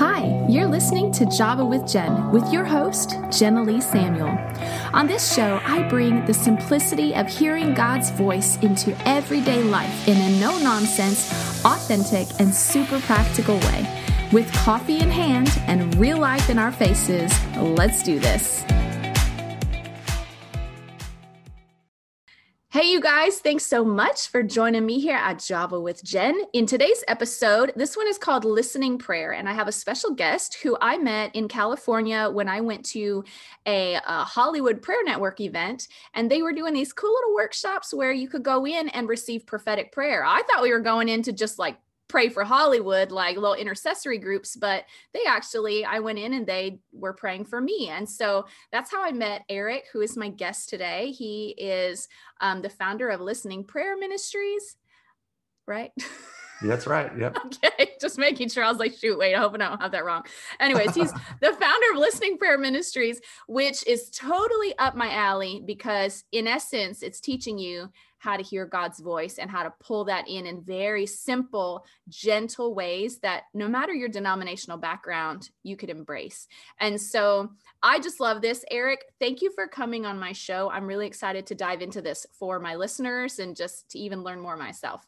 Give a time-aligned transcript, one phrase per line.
[0.00, 4.30] Hi, you're listening to Java with Jen with your host, Jenna Lee Samuel.
[4.94, 10.16] On this show, I bring the simplicity of hearing God's voice into everyday life in
[10.16, 11.30] a no nonsense,
[11.66, 13.86] authentic, and super practical way.
[14.32, 18.64] With coffee in hand and real life in our faces, let's do this.
[22.72, 26.40] Hey, you guys, thanks so much for joining me here at Java with Jen.
[26.52, 30.54] In today's episode, this one is called Listening Prayer, and I have a special guest
[30.62, 33.24] who I met in California when I went to
[33.66, 38.12] a, a, Hollywood Prayer Network event, and they were doing these cool little workshops where
[38.12, 40.24] you could go in and receive prophetic prayer.
[40.24, 41.76] I thought we were going into just like
[42.10, 46.80] pray for Hollywood, like little intercessory groups, but they actually, I went in and they
[46.92, 47.88] were praying for me.
[47.88, 51.12] And so that's how I met Eric, who is my guest today.
[51.12, 52.08] He is
[52.40, 54.76] um, the founder of Listening Prayer Ministries,
[55.66, 55.92] right?
[56.62, 57.10] That's right.
[57.18, 57.38] Yep.
[57.46, 57.92] okay.
[58.00, 58.62] Just making sure.
[58.64, 60.24] I was like, shoot, wait, I hope I don't have that wrong.
[60.58, 66.24] Anyways, he's the founder of Listening Prayer Ministries, which is totally up my alley because,
[66.32, 67.90] in essence, it's teaching you
[68.20, 72.74] how to hear God's voice and how to pull that in in very simple, gentle
[72.74, 76.46] ways that no matter your denominational background, you could embrace.
[76.78, 77.50] And so
[77.82, 78.62] I just love this.
[78.70, 80.70] Eric, thank you for coming on my show.
[80.70, 84.38] I'm really excited to dive into this for my listeners and just to even learn
[84.38, 85.02] more myself.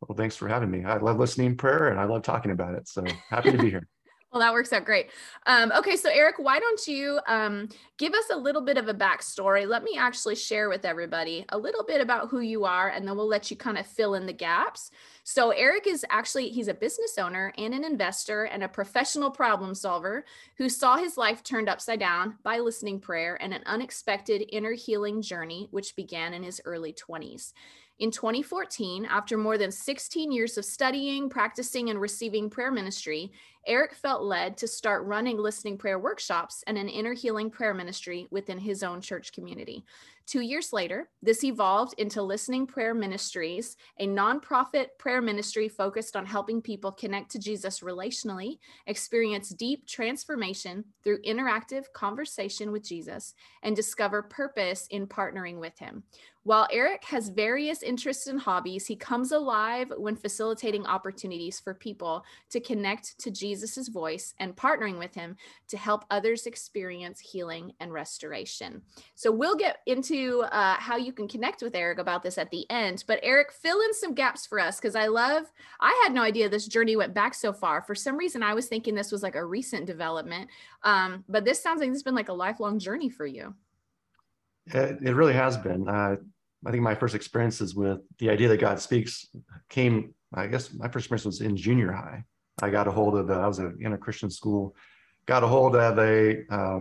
[0.00, 0.84] Well, thanks for having me.
[0.84, 2.88] I love listening prayer and I love talking about it.
[2.88, 3.86] So happy to be here.
[4.30, 5.08] Well, that works out great.
[5.46, 8.92] Um, okay, so Eric, why don't you um, give us a little bit of a
[8.92, 9.66] backstory?
[9.66, 13.16] Let me actually share with everybody a little bit about who you are, and then
[13.16, 14.90] we'll let you kind of fill in the gaps.
[15.24, 19.74] So, Eric is actually he's a business owner and an investor and a professional problem
[19.74, 20.26] solver
[20.58, 25.22] who saw his life turned upside down by listening prayer and an unexpected inner healing
[25.22, 27.54] journey, which began in his early 20s.
[27.98, 33.32] In 2014, after more than 16 years of studying, practicing, and receiving prayer ministry,
[33.66, 38.26] Eric felt led to start running listening prayer workshops and an inner healing prayer ministry
[38.30, 39.84] within his own church community.
[40.28, 46.26] Two years later, this evolved into Listening Prayer Ministries, a nonprofit prayer ministry focused on
[46.26, 53.32] helping people connect to Jesus relationally, experience deep transformation through interactive conversation with Jesus,
[53.62, 56.02] and discover purpose in partnering with him.
[56.42, 62.22] While Eric has various interests and hobbies, he comes alive when facilitating opportunities for people
[62.50, 63.47] to connect to Jesus'
[63.88, 65.36] voice and partnering with him
[65.68, 68.82] to help others experience healing and restoration.
[69.14, 72.68] So we'll get into uh, how you can connect with Eric about this at the
[72.70, 73.04] end.
[73.06, 75.44] But Eric, fill in some gaps for us because I love,
[75.80, 77.82] I had no idea this journey went back so far.
[77.82, 80.48] For some reason, I was thinking this was like a recent development.
[80.82, 83.54] Um, but this sounds like this has been like a lifelong journey for you.
[84.66, 85.88] It, it really has been.
[85.88, 86.16] Uh,
[86.66, 89.26] I think my first experiences with the idea that God speaks
[89.68, 92.24] came, I guess my first experience was in junior high.
[92.62, 94.74] I got a hold of the, I was in a Christian school,
[95.26, 96.78] got a hold of a, uh,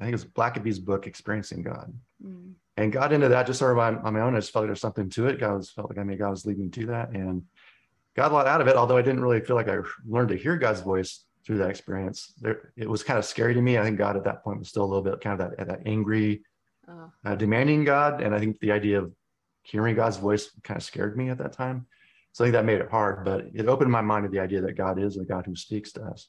[0.00, 1.92] I think it was Blackaby's book, Experiencing God.
[2.24, 2.52] Mm.
[2.76, 4.34] And got into that just sort of on, on, my own.
[4.34, 5.38] I just felt like there's something to it.
[5.38, 7.44] God was, felt like I mean, God was leading me to that and
[8.16, 8.74] got a lot out of it.
[8.74, 12.32] Although I didn't really feel like I learned to hear God's voice through that experience.
[12.40, 13.78] There, it was kind of scary to me.
[13.78, 15.80] I think God at that point was still a little bit kind of that, that
[15.86, 16.42] angry,
[16.88, 17.12] oh.
[17.24, 18.20] uh, demanding God.
[18.20, 19.12] And I think the idea of
[19.62, 21.86] hearing God's voice kind of scared me at that time.
[22.34, 24.60] So I think that made it hard, but it opened my mind to the idea
[24.62, 26.28] that God is a God who speaks to us.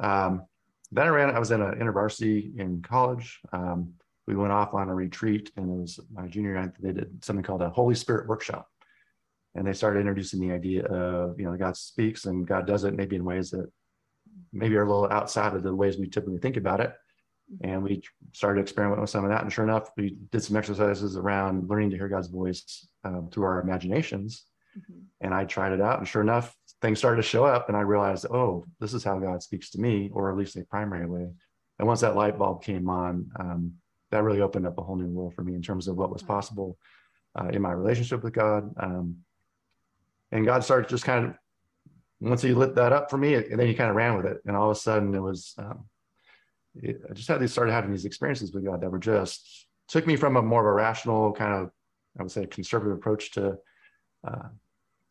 [0.00, 0.42] Um,
[0.90, 3.38] then I ran, I was in an InterVarsity in college.
[3.52, 3.92] Um,
[4.26, 7.44] we went off on a retreat and it was my junior year, they did something
[7.44, 8.66] called a Holy Spirit workshop.
[9.54, 12.96] And they started introducing the idea of, you know, God speaks and God does it
[12.96, 13.70] maybe in ways that
[14.52, 16.92] maybe are a little outside of the ways we typically think about it.
[17.62, 18.02] And we
[18.32, 19.42] started experimenting with some of that.
[19.42, 23.44] And sure enough, we did some exercises around learning to hear God's voice um, through
[23.44, 24.46] our imaginations.
[24.78, 25.00] Mm-hmm.
[25.20, 25.98] And I tried it out.
[25.98, 27.68] And sure enough, things started to show up.
[27.68, 30.64] And I realized, oh, this is how God speaks to me, or at least a
[30.64, 31.28] primary way.
[31.78, 33.72] And once that light bulb came on, um,
[34.10, 36.22] that really opened up a whole new world for me in terms of what was
[36.22, 36.76] possible
[37.38, 38.74] uh, in my relationship with God.
[38.78, 39.18] Um,
[40.32, 41.34] and God started just kind of,
[42.20, 44.38] once He lit that up for me, and then He kind of ran with it.
[44.46, 45.84] And all of a sudden, it was, um,
[46.74, 50.06] it, I just had these started having these experiences with God that were just took
[50.06, 51.70] me from a more of a rational kind of,
[52.18, 53.56] I would say, conservative approach to
[54.26, 54.48] uh,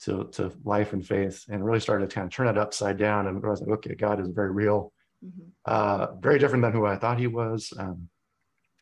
[0.01, 3.27] to to life and faith, and really started to kind of turn it upside down
[3.27, 5.49] and realize, like, okay, God is very real, mm-hmm.
[5.65, 7.73] uh, very different than who I thought He was.
[7.77, 8.09] Um,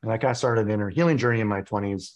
[0.03, 2.15] and I kind of started an inner healing journey in my twenties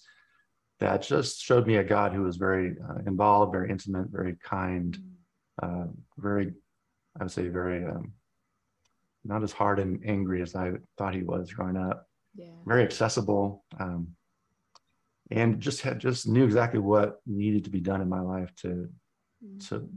[0.79, 4.97] that just showed me a God who was very uh, involved, very intimate, very kind,
[4.97, 5.81] mm-hmm.
[5.81, 5.87] uh,
[6.17, 6.53] very,
[7.19, 8.13] I would say, very um,
[9.23, 12.07] not as hard and angry as I thought he was growing up.
[12.35, 12.45] Yeah.
[12.65, 14.15] Very accessible, um,
[15.31, 18.67] and just had just knew exactly what needed to be done in my life to
[19.43, 19.57] mm-hmm.
[19.69, 19.89] to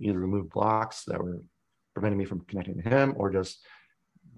[0.00, 1.42] either remove blocks that were
[1.94, 3.64] preventing me from connecting to him or just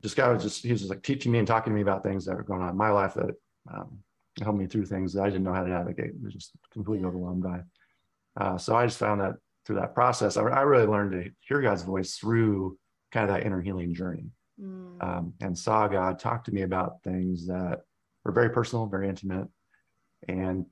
[0.02, 2.02] just guy was just he was just like teaching me and talking to me about
[2.02, 3.34] things that were going on in my life that
[3.72, 3.98] um,
[4.42, 6.10] helped me through things that I didn't know how to navigate.
[6.10, 7.08] I was just completely yeah.
[7.08, 7.60] overwhelmed by.
[8.36, 9.34] Uh, so I just found that
[9.64, 12.78] through that process, I, I, really learned to hear God's voice through
[13.12, 15.04] kind of that inner healing journey, mm.
[15.04, 17.82] um, and saw God talk to me about things that
[18.24, 19.46] were very personal, very intimate,
[20.28, 20.66] and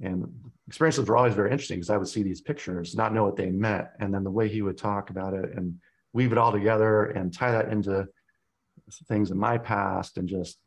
[0.00, 0.26] and
[0.66, 3.50] experiences were always very interesting because I would see these pictures, not know what they
[3.50, 5.76] meant, and then the way He would talk about it and
[6.12, 8.08] weave it all together and tie that into
[9.08, 10.58] things in my past and just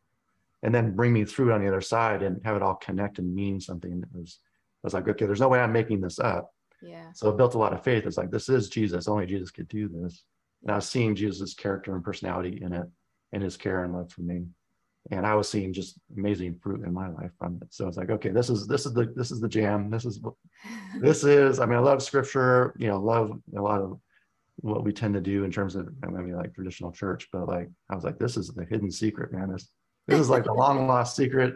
[0.64, 3.20] and then bring me through it on the other side and have it all connect
[3.20, 4.40] and mean something that was
[4.84, 6.52] I was like, okay, there's no way I'm making this up.
[6.82, 7.12] Yeah.
[7.14, 8.06] So it built a lot of faith.
[8.06, 9.08] It's like this is Jesus.
[9.08, 10.24] Only Jesus could do this.
[10.62, 12.86] And I was seeing Jesus' character and personality in it
[13.34, 14.46] and his care and love for me.
[15.12, 17.68] And I was seeing just amazing fruit in my life from it.
[17.70, 19.90] So it's like, okay, this is this is the this is the jam.
[19.90, 20.20] This is
[21.00, 21.60] this is.
[21.60, 24.00] I mean, I love scripture, you know, love a lot of
[24.58, 27.70] what we tend to do in terms of I mean like traditional church, but like
[27.90, 29.52] I was like, this is the hidden secret, man.
[29.52, 29.70] This
[30.08, 31.56] this is like the long lost secret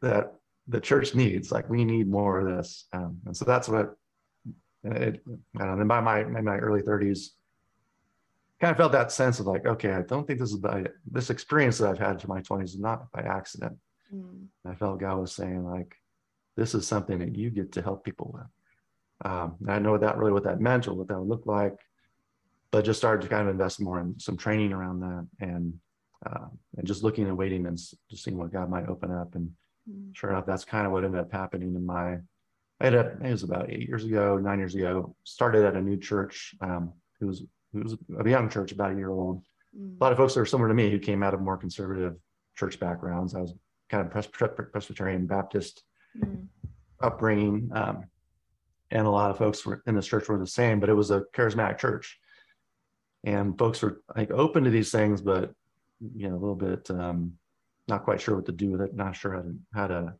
[0.00, 0.34] that
[0.68, 1.52] the church needs.
[1.52, 3.94] Like we need more of this, um, and so that's what.
[4.84, 5.20] It,
[5.58, 7.30] and then by my my early 30s,
[8.60, 11.30] kind of felt that sense of like, okay, I don't think this is by this
[11.30, 13.76] experience that I've had to my 20s is not by accident.
[14.14, 14.46] Mm.
[14.66, 15.94] I felt God was saying like,
[16.56, 19.30] this is something that you get to help people with.
[19.30, 21.78] Um, I know that really what that meant or what that would look like
[22.70, 25.72] but just started to kind of invest more in some training around that and
[26.26, 29.34] uh, and just looking and waiting and just seeing what God might open up.
[29.34, 29.50] And
[29.88, 30.10] mm-hmm.
[30.12, 32.18] sure enough, that's kind of what ended up happening in my.
[32.78, 35.14] I had a, it was about eight years ago, nine years ago.
[35.24, 36.54] Started at a new church.
[36.60, 37.44] Um, it was
[37.76, 39.42] it was a young church, about a year old.
[39.76, 40.00] Mm-hmm.
[40.00, 42.16] A lot of folks that are similar to me who came out of more conservative
[42.56, 43.34] church backgrounds.
[43.34, 43.54] I was
[43.90, 45.84] kind of Pres- Presbyterian Baptist
[46.16, 46.44] mm-hmm.
[47.00, 48.04] upbringing, um,
[48.90, 50.80] and a lot of folks were in this church were the same.
[50.80, 52.18] But it was a charismatic church
[53.26, 55.52] and folks were like open to these things, but
[56.14, 57.32] you know, a little bit um,
[57.88, 60.14] not quite sure what to do with it, not sure how to how to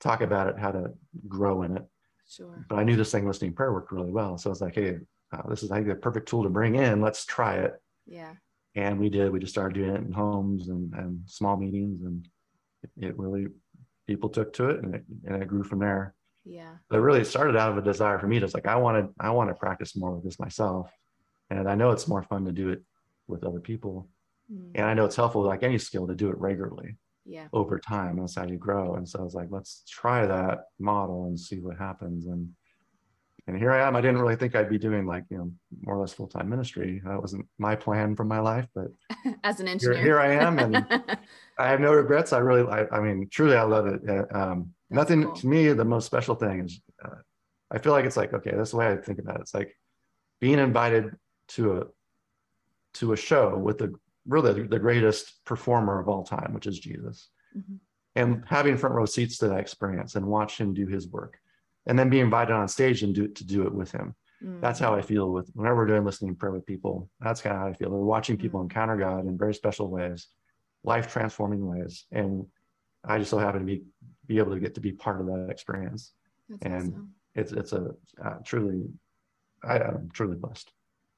[0.00, 0.92] talk about it, how to
[1.28, 1.84] grow in it.
[2.28, 2.64] Sure.
[2.68, 4.98] But I knew this thing listening prayer worked really well, so I was like, hey,
[5.34, 7.00] uh, this is I think a perfect tool to bring in.
[7.00, 7.74] Let's try it.
[8.06, 8.32] Yeah.
[8.74, 9.32] And we did.
[9.32, 12.26] We just started doing it in homes and, and small meetings, and
[12.82, 13.46] it, it really
[14.06, 16.14] people took to it, and it and it grew from there.
[16.44, 16.72] Yeah.
[16.90, 18.40] But really, it started out of a desire for me.
[18.40, 20.90] Just like I wanted, I want to practice more with this myself
[21.50, 22.82] and I know it's more fun to do it
[23.26, 24.08] with other people.
[24.52, 24.72] Mm.
[24.74, 26.96] And I know it's helpful, like any skill, to do it regularly.
[27.24, 27.46] Yeah.
[27.52, 28.96] Over time, that's how you grow.
[28.96, 32.26] And so I was like, let's try that model and see what happens.
[32.26, 32.50] And
[33.46, 33.94] and here I am.
[33.94, 35.52] I didn't really think I'd be doing like you know
[35.82, 37.02] more or less full time ministry.
[37.04, 38.88] That wasn't my plan for my life, but
[39.44, 40.76] as an engineer, here, here I am, and
[41.58, 42.32] I have no regrets.
[42.32, 44.00] I really, I, I mean, truly, I love it.
[44.08, 45.34] Uh, um, nothing cool.
[45.34, 45.72] to me.
[45.72, 47.16] The most special thing is, uh,
[47.70, 49.42] I feel like it's like okay, that's the way I think about it.
[49.42, 49.76] It's like
[50.40, 51.14] being invited
[51.48, 51.84] to a
[52.94, 53.94] to a show with the
[54.26, 57.74] really the greatest performer of all time, which is Jesus, mm-hmm.
[58.16, 61.38] and having front row seats to that experience and watch him do his work,
[61.86, 64.14] and then be invited on stage and do to do it with him.
[64.42, 64.60] Mm-hmm.
[64.60, 67.08] That's how I feel with whenever we're doing listening prayer with people.
[67.20, 67.90] That's kind of how I feel.
[67.90, 68.70] We're watching people mm-hmm.
[68.70, 70.28] encounter God in very special ways,
[70.82, 72.46] life transforming ways, and
[73.04, 73.82] I just so happen to be
[74.26, 76.12] be able to get to be part of that experience.
[76.48, 77.14] That's and awesome.
[77.34, 77.94] it's it's a
[78.24, 78.84] uh, truly
[79.62, 80.70] I, I'm truly blessed.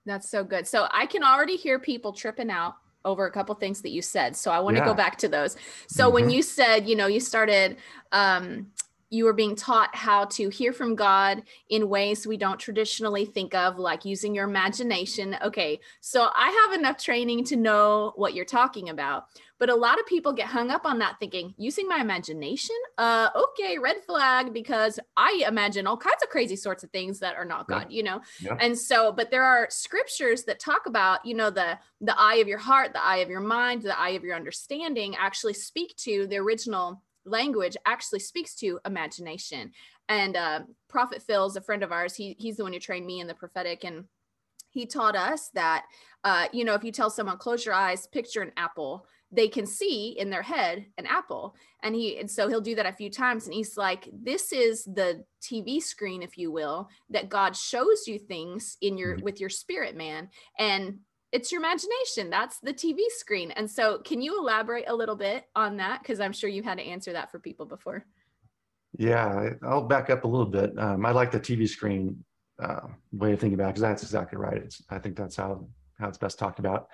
[0.04, 0.66] That's so good.
[0.66, 4.36] So I can already hear people tripping out over a couple things that you said.
[4.36, 4.88] So I want to yeah.
[4.88, 5.56] go back to those.
[5.88, 6.14] So mm-hmm.
[6.14, 7.76] when you said, you know, you started
[8.12, 8.68] um
[9.10, 13.54] you were being taught how to hear from God in ways we don't traditionally think
[13.54, 15.36] of, like using your imagination.
[15.42, 19.26] Okay, so I have enough training to know what you're talking about.
[19.58, 22.76] But a lot of people get hung up on that thinking, using my imagination?
[22.98, 27.36] Uh, okay, red flag, because I imagine all kinds of crazy sorts of things that
[27.36, 27.96] are not God, yeah.
[27.96, 28.20] you know?
[28.38, 28.58] Yeah.
[28.60, 32.48] And so, but there are scriptures that talk about, you know, the the eye of
[32.48, 36.26] your heart, the eye of your mind, the eye of your understanding actually speak to
[36.26, 39.72] the original language actually speaks to imagination.
[40.08, 42.14] And uh, Prophet Phil is a friend of ours.
[42.14, 44.04] He he's the one who trained me in the prophetic, and
[44.70, 45.84] he taught us that
[46.24, 49.66] uh, you know if you tell someone close your eyes, picture an apple, they can
[49.66, 51.56] see in their head an apple.
[51.82, 54.84] And he and so he'll do that a few times, and he's like, this is
[54.84, 59.24] the TV screen, if you will, that God shows you things in your mm-hmm.
[59.24, 60.28] with your spirit man,
[60.58, 60.98] and
[61.32, 62.30] it's your imagination.
[62.30, 63.50] That's the TV screen.
[63.52, 66.02] And so, can you elaborate a little bit on that?
[66.02, 68.04] Because I'm sure you've had to answer that for people before.
[68.98, 70.78] Yeah, I'll back up a little bit.
[70.78, 72.24] Um, I like the TV screen
[72.62, 74.58] uh, way of thinking about because that's exactly right.
[74.58, 75.68] It's I think that's how
[75.98, 76.88] how it's best talked about.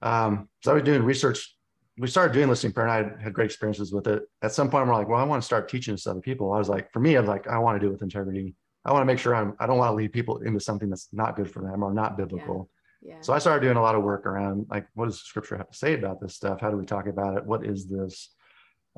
[0.00, 1.56] Um, so I was doing research.
[1.98, 4.22] We started doing listening prayer, and I had great experiences with it.
[4.40, 6.52] At some point, we're like, well, I want to start teaching this to other people.
[6.52, 8.54] I was like, for me, I'm like, I want to do it with integrity.
[8.84, 9.54] I want to make sure I'm.
[9.58, 12.16] I don't want to lead people into something that's not good for them or not
[12.16, 12.70] biblical.
[12.70, 13.20] Yeah Yeah.
[13.20, 15.76] So I started doing a lot of work around like, what does scripture have to
[15.76, 16.60] say about this stuff?
[16.60, 17.44] How do we talk about it?
[17.44, 18.30] What is this?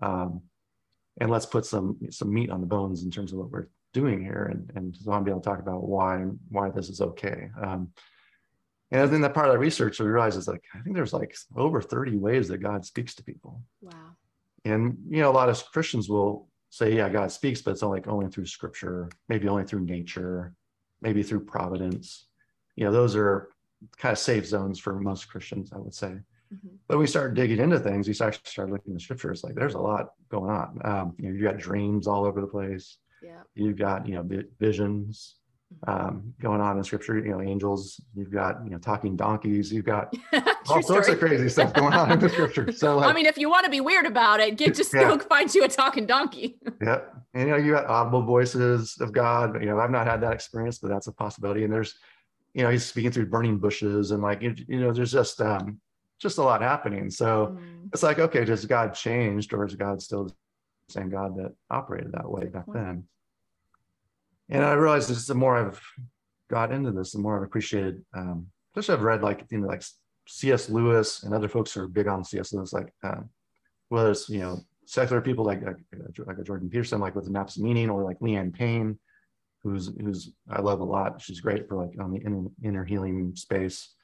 [0.03, 0.43] Um,
[1.21, 4.23] and let's put some some meat on the bones in terms of what we're doing
[4.23, 4.51] here.
[4.51, 7.49] And, and so I'm be able to talk about why why this is okay.
[7.63, 7.93] Um,
[8.91, 11.13] and I think that part of the research we realized is like, I think there's
[11.13, 13.63] like over 30 ways that God speaks to people.
[13.81, 14.11] Wow.
[14.65, 18.01] And you know, a lot of Christians will say, yeah, God speaks, but it's only
[18.01, 20.53] like only through scripture, maybe only through nature,
[21.01, 22.27] maybe through providence.
[22.77, 23.49] You know, those are
[23.97, 26.09] kind of safe zones for most Christians, I would say.
[26.53, 26.77] Mm-hmm.
[26.89, 28.07] But we start digging into things.
[28.07, 29.43] We actually start looking at the scriptures.
[29.45, 30.81] Like, there's a lot going on.
[30.85, 32.99] Um, you know, you got dreams all over the place.
[33.23, 33.41] Yeah.
[33.55, 35.37] You've got you know visions
[35.87, 39.85] um, going on in scripture, you know, angels, you've got, you know, talking donkeys, you've
[39.85, 40.15] got
[40.69, 42.73] all sorts of crazy stuff going on in the scripture.
[42.73, 45.03] So like, I mean, if you want to be weird about it, get just yeah.
[45.03, 46.59] go find you a talking donkey.
[46.81, 47.01] yeah.
[47.35, 50.33] And, you know, you got audible voices of God, you know, I've not had that
[50.33, 51.65] experience, but that's a possibility.
[51.65, 51.97] And there's,
[52.55, 55.81] you know, he's speaking through burning bushes and like, you know, there's just, um,
[56.19, 57.11] just a lot happening.
[57.11, 57.89] So mm.
[57.93, 60.35] it's like, okay, does God changed or is God still the
[60.89, 63.05] same God that operated that way back then?
[64.49, 65.81] and I realized this the more I've
[66.51, 68.05] got into this, the more I've appreciated.
[68.15, 69.83] Um, especially I've read like you know like
[70.29, 70.69] C.S.
[70.69, 72.53] Lewis and other folks who are big on C.S.
[72.53, 73.31] Lewis, like um,
[73.89, 75.77] whether it's you know secular people like like,
[76.27, 78.99] like a Jordan Peterson, like with the Maps Meaning, or like Leanne Payne,
[79.65, 81.21] who's who's I love a lot.
[81.21, 83.95] She's great for like on the inner, inner healing space.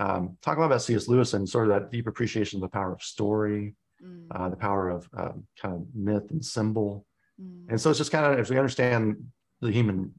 [0.00, 1.08] Um, talk a lot about C.S.
[1.08, 4.26] Lewis and sort of that deep appreciation of the power of story, mm.
[4.30, 7.04] uh, the power of um, kind of myth and symbol.
[7.38, 7.66] Mm.
[7.68, 9.16] And so it's just kind of, if we understand
[9.60, 10.14] the human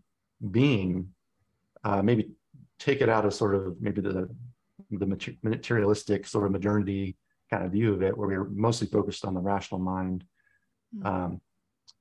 [0.51, 1.07] being,
[1.83, 2.29] uh, maybe
[2.77, 4.29] take it out of sort of maybe the
[4.91, 7.15] the materialistic sort of modernity
[7.49, 10.23] kind of view of it, where we're mostly focused on the rational mind,
[10.95, 11.07] mm-hmm.
[11.07, 11.41] um,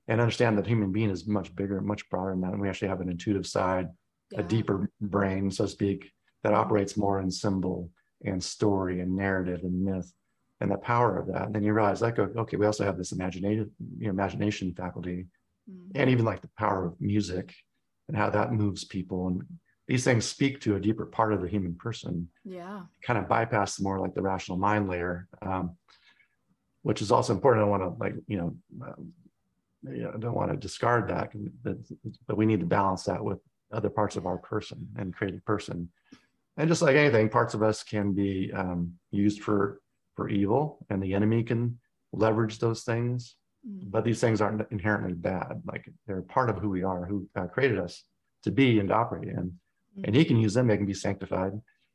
[0.09, 2.89] and understand that human being is much bigger, much broader than that, and we actually
[2.89, 3.89] have an intuitive side,
[4.31, 4.41] yeah.
[4.41, 6.11] a deeper brain, so to speak,
[6.43, 7.91] that operates more in symbol
[8.25, 10.13] and story and narrative and myth
[10.61, 11.47] and the power of that.
[11.47, 13.69] And then you realize like, okay, we also have this imaginative,
[13.99, 15.27] you know, imagination faculty
[15.71, 15.91] mm-hmm.
[15.95, 17.55] and even like the power of music
[18.09, 19.43] and how that moves people and
[19.89, 23.81] these things speak to a deeper part of the human person yeah kind of bypass
[23.81, 25.77] more like the rational mind layer um,
[26.83, 28.55] which is also important i want to like you know
[29.83, 31.77] you know, I don't want to discard that, but,
[32.27, 33.39] but we need to balance that with
[33.73, 35.89] other parts of our person and creative person.
[36.57, 39.81] And just like anything, parts of us can be um, used for
[40.15, 41.79] for evil, and the enemy can
[42.13, 43.37] leverage those things.
[43.67, 43.93] Mm.
[43.93, 45.63] but these things aren't inherently bad.
[45.65, 48.03] Like they're part of who we are, who uh, created us
[48.43, 49.37] to be and to operate in.
[49.37, 50.05] Mm-hmm.
[50.05, 51.53] And He can use them; they can be sanctified.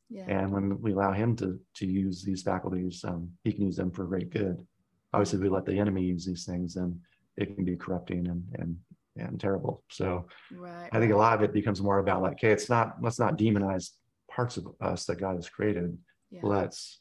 [0.10, 0.24] Yeah.
[0.30, 3.92] And when we allow Him to to use these faculties, um, He can use them
[3.92, 4.66] for great good.
[5.14, 7.02] Obviously, if we let the enemy use these things, then
[7.38, 8.78] it can be corrupting and and
[9.18, 9.84] and terrible.
[9.90, 10.90] So right.
[10.92, 13.38] I think a lot of it becomes more about like, okay, it's not let's not
[13.38, 13.92] demonize
[14.30, 15.98] parts of us that God has created.
[16.30, 16.42] Yeah.
[16.44, 17.00] Let's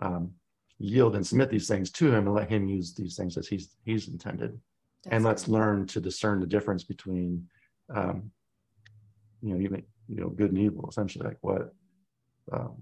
[0.00, 0.32] um,
[0.78, 3.76] yield and submit these things to him and let him use these things as he's
[3.84, 4.58] he's intended
[5.04, 7.46] That's and let's learn to discern the difference between
[7.94, 8.30] um,
[9.42, 11.74] you know even you know good and evil essentially like what
[12.52, 12.76] um,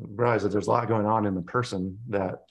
[0.00, 2.42] realize that there's a lot going on in the person that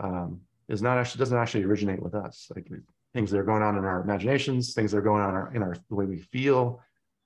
[0.00, 2.68] um, is not actually doesn't actually originate with us like
[3.14, 5.54] things that are going on in our imaginations things that are going on in our,
[5.54, 6.80] in our the way we feel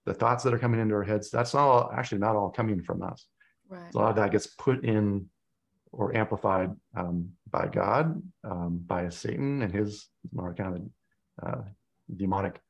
[0.07, 3.03] the thoughts that are coming into our heads that's all actually not all coming from
[3.03, 3.27] us
[3.69, 3.95] right.
[3.95, 5.29] a lot of that gets put in
[5.93, 11.63] or amplified um, by God, um, by Satan and his more kind of uh,
[12.17, 12.61] demonic,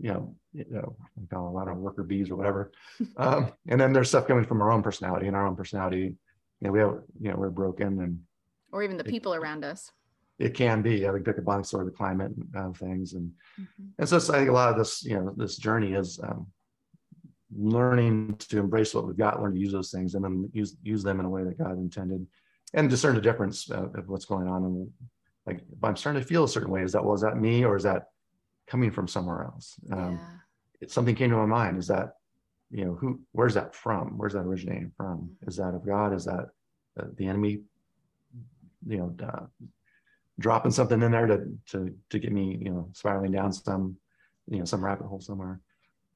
[0.00, 0.96] you know, you know,
[1.32, 2.72] a lot of worker bees or whatever.
[3.18, 6.16] Um, and then there's stuff coming from our own personality, and our own personality,
[6.60, 8.20] you know, we have, you know, we're broken and
[8.72, 9.90] or even the people it, around us.
[10.38, 11.06] It can be.
[11.06, 13.84] I think pick a bunch sort of the climate and uh, things, and mm-hmm.
[13.98, 16.46] and so I think a lot of this, you know, this journey is um,
[17.56, 21.02] learning to embrace what we've got, learn to use those things, and then use use
[21.02, 22.26] them in a way that God intended
[22.74, 24.64] and discern the difference of, of what's going on.
[24.64, 24.90] And
[25.46, 27.64] like, if I'm starting to feel a certain way, is that, well, is that me
[27.64, 28.08] or is that
[28.66, 29.74] coming from somewhere else?
[29.90, 30.20] Um,
[30.80, 30.88] yeah.
[30.88, 31.78] something came to my mind.
[31.78, 32.14] Is that,
[32.70, 34.18] you know, who, where's that from?
[34.18, 35.30] Where's that originating from?
[35.46, 36.12] Is that of God?
[36.12, 36.46] Is that
[37.00, 37.60] uh, the enemy,
[38.86, 39.46] you know, uh,
[40.38, 43.96] dropping something in there to, to, to get me, you know, spiraling down some,
[44.48, 45.60] you know, some rabbit hole somewhere.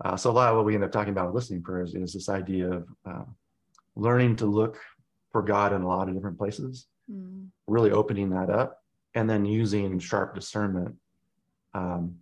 [0.04, 2.12] Uh, so a lot of what we end up talking about with listening prayers is
[2.12, 3.24] this idea of uh,
[3.96, 4.78] learning to look
[5.32, 7.46] for God in a lot of different places, mm.
[7.66, 8.80] really opening that up
[9.14, 10.94] and then using sharp discernment,
[11.74, 12.16] um,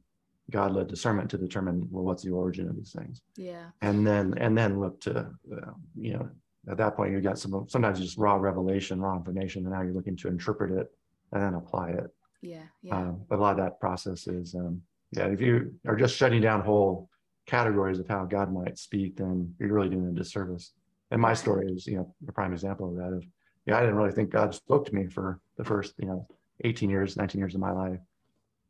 [0.51, 3.21] God led discernment to determine, well, what's the origin of these things?
[3.37, 3.67] Yeah.
[3.83, 6.29] And then, and then look to, uh, you know,
[6.71, 9.93] at that point you got some, sometimes just raw revelation, raw information, and now you're
[9.93, 10.91] looking to interpret it
[11.33, 12.11] and then apply it.
[12.43, 12.63] Yeah.
[12.83, 12.97] Yeah.
[12.97, 14.83] Um, but a lot of that process is, um,
[15.13, 17.09] yeah, if you are just shutting down whole
[17.47, 20.73] categories of how God might speak, then you're really doing a disservice
[21.11, 23.17] And my story is, you know, a prime example of that.
[23.17, 23.25] Of
[23.67, 26.27] yeah, I didn't really think God spoke to me for the first, you know,
[26.65, 28.01] 18 years, 19 years of my life.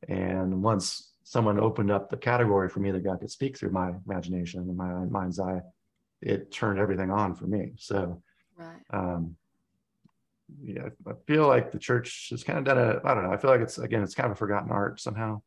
[0.09, 3.93] And once someone opened up the category for me that God could speak through my
[4.09, 5.61] imagination and my mind's eye,
[6.23, 7.73] it turned everything on for me.
[7.77, 8.23] So,
[8.57, 8.81] right.
[8.91, 9.37] um,
[10.63, 13.37] yeah, I feel like the church has kind of done a, I don't know, I
[13.37, 15.43] feel like it's, again, it's kind of a forgotten art somehow.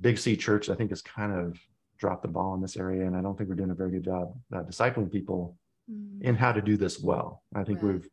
[0.00, 1.58] Big C church, I think, has kind of
[1.98, 3.06] dropped the ball in this area.
[3.06, 5.56] And I don't think we're doing a very good job uh, discipling people
[5.90, 6.20] mm.
[6.20, 7.42] in how to do this well.
[7.54, 7.94] I think right.
[7.94, 8.08] we've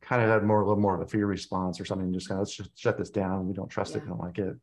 [0.00, 2.40] kind of had more, a little more of a fear response or something, just kind
[2.40, 3.46] of, let's just shut this down.
[3.46, 3.98] We don't trust yeah.
[3.98, 4.56] it, we don't like it.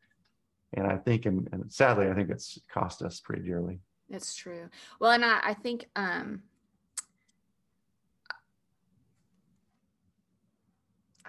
[0.73, 3.79] And I think, and, and sadly, I think it's cost us pretty dearly.
[4.09, 4.69] It's true.
[4.99, 6.41] Well, and I, I think, um,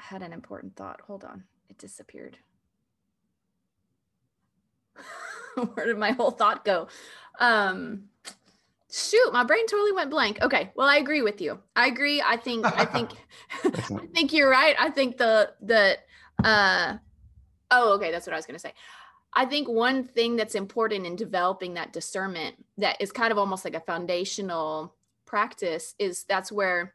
[0.09, 1.00] had an important thought.
[1.03, 1.45] Hold on.
[1.69, 2.38] It disappeared.
[5.75, 6.88] Where did my whole thought go?
[7.38, 8.09] Um,
[8.91, 12.38] shoot my brain totally went blank okay well i agree with you i agree i
[12.38, 13.11] think i think
[13.65, 15.99] i think you're right i think the the
[16.43, 16.97] uh
[17.71, 18.73] oh okay that's what i was to say
[19.35, 23.62] i think one thing that's important in developing that discernment that is kind of almost
[23.62, 24.95] like a foundational
[25.27, 26.95] practice is that's where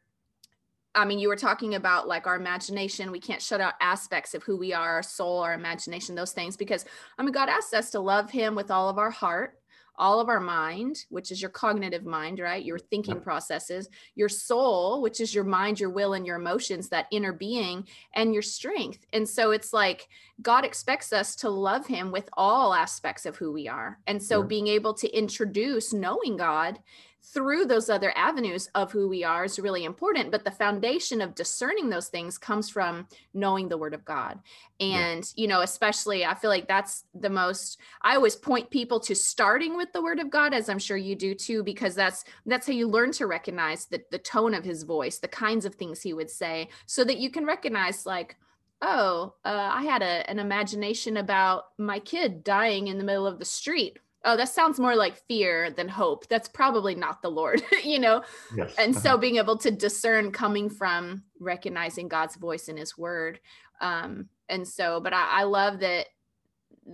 [0.95, 3.11] I mean, you were talking about like our imagination.
[3.11, 6.55] We can't shut out aspects of who we are, our soul, our imagination, those things,
[6.55, 6.85] because
[7.17, 9.57] I mean, God asks us to love Him with all of our heart,
[9.95, 12.63] all of our mind, which is your cognitive mind, right?
[12.63, 17.07] Your thinking processes, your soul, which is your mind, your will, and your emotions, that
[17.11, 19.05] inner being, and your strength.
[19.13, 20.07] And so it's like
[20.41, 23.99] God expects us to love Him with all aspects of who we are.
[24.07, 24.47] And so yeah.
[24.47, 26.79] being able to introduce knowing God
[27.25, 31.33] through those other avenues of who we are is really important but the foundation of
[31.35, 34.39] discerning those things comes from knowing the word of god
[34.79, 35.41] and yeah.
[35.41, 39.77] you know especially i feel like that's the most i always point people to starting
[39.77, 42.73] with the word of god as i'm sure you do too because that's that's how
[42.73, 46.13] you learn to recognize the, the tone of his voice the kinds of things he
[46.13, 48.35] would say so that you can recognize like
[48.81, 53.39] oh uh, i had a, an imagination about my kid dying in the middle of
[53.39, 57.61] the street oh that sounds more like fear than hope that's probably not the lord
[57.83, 58.23] you know
[58.55, 58.73] yes.
[58.77, 59.17] and so uh-huh.
[59.17, 63.39] being able to discern coming from recognizing god's voice in his word
[63.81, 66.07] um and so but I, I love that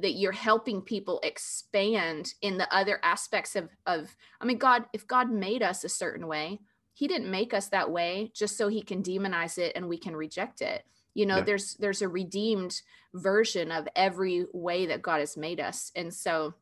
[0.01, 5.07] that you're helping people expand in the other aspects of of i mean god if
[5.07, 6.59] god made us a certain way
[6.93, 10.15] he didn't make us that way just so he can demonize it and we can
[10.15, 11.43] reject it you know yeah.
[11.43, 12.81] there's there's a redeemed
[13.13, 16.53] version of every way that god has made us and so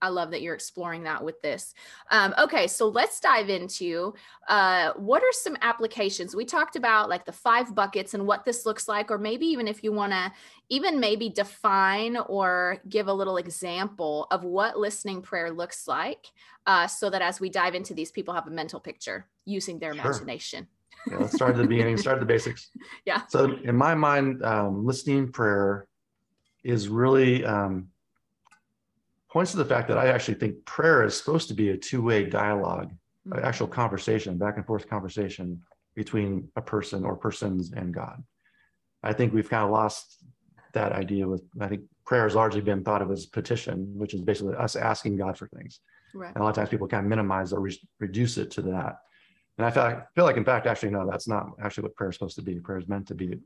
[0.00, 1.74] I love that you're exploring that with this.
[2.10, 4.14] Um, okay, so let's dive into
[4.48, 6.34] uh, what are some applications?
[6.34, 9.68] We talked about like the five buckets and what this looks like, or maybe even
[9.68, 10.32] if you want to
[10.68, 16.26] even maybe define or give a little example of what listening prayer looks like,
[16.66, 19.94] uh, so that as we dive into these, people have a mental picture using their
[19.94, 20.02] sure.
[20.02, 20.66] imagination.
[21.10, 22.70] yeah, let's start at the beginning, start at the basics.
[23.04, 23.22] Yeah.
[23.28, 25.86] So in my mind, um, listening prayer
[26.62, 27.88] is really um,
[29.34, 32.24] points to the fact that I actually think prayer is supposed to be a two-way
[32.24, 33.32] dialogue, mm-hmm.
[33.32, 35.60] an actual conversation, back and forth conversation
[35.96, 38.22] between a person or persons and God.
[39.02, 40.24] I think we've kind of lost
[40.72, 44.20] that idea with I think prayer has largely been thought of as petition, which is
[44.20, 45.80] basically us asking God for things.
[46.14, 46.28] Right.
[46.28, 49.00] And a lot of times people kind of minimize or re- reduce it to that.
[49.58, 52.10] And I feel, I feel like, in fact, actually, no, that's not actually what prayer
[52.10, 52.60] is supposed to be.
[52.60, 53.38] Prayer is meant to be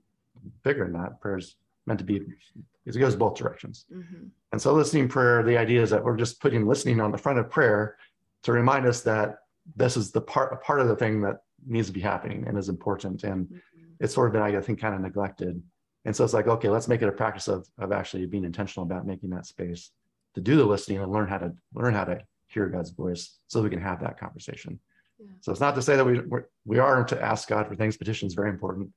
[0.64, 1.20] bigger than that.
[1.22, 1.56] Prayer is
[1.88, 2.20] meant to be
[2.84, 4.26] because it goes both directions mm-hmm.
[4.52, 7.38] and so listening prayer the idea is that we're just putting listening on the front
[7.38, 7.96] of prayer
[8.44, 9.38] to remind us that
[9.74, 12.56] this is the part a part of the thing that needs to be happening and
[12.56, 13.84] is important and mm-hmm.
[13.98, 15.60] it's sort of been i think kind of neglected
[16.04, 18.86] and so it's like okay let's make it a practice of, of actually being intentional
[18.86, 19.90] about making that space
[20.34, 23.62] to do the listening and learn how to learn how to hear god's voice so
[23.62, 24.78] we can have that conversation
[25.18, 25.26] yeah.
[25.40, 26.20] so it's not to say that we
[26.64, 28.90] we are to ask god for things petition is very important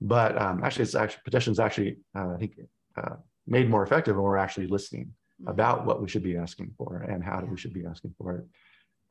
[0.00, 2.52] but um, actually, it's actually petitions actually uh, I think
[2.96, 5.06] uh, made more effective when we're actually listening
[5.40, 5.48] mm-hmm.
[5.48, 7.50] about what we should be asking for and how yeah.
[7.50, 8.44] we should be asking for it.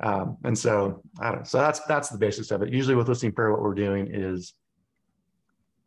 [0.06, 1.48] Um, and so I don't.
[1.48, 2.74] So that's that's the basics of it.
[2.74, 4.54] Usually with listening prayer, what we're doing is